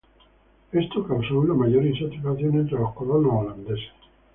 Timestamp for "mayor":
1.53-1.85